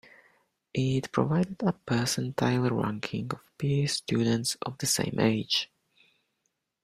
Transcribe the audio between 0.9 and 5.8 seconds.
provided a percentile ranking of peer students of the same age.